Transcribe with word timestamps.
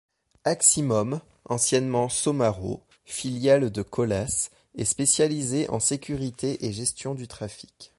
Aximum, 0.45 1.21
anciennement 1.45 2.09
Somaro, 2.09 2.81
filiale 3.05 3.69
de 3.69 3.83
Colas, 3.83 4.49
est 4.73 4.83
spécialisée 4.85 5.69
en 5.69 5.79
sécurité 5.79 6.65
et 6.65 6.73
gestion 6.73 7.13
du 7.13 7.27
trafic. 7.27 7.89